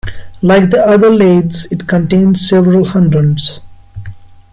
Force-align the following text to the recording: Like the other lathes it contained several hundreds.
Like 0.41 0.71
the 0.71 0.83
other 0.83 1.11
lathes 1.11 1.67
it 1.71 1.85
contained 1.87 2.39
several 2.39 2.85
hundreds. 2.85 3.59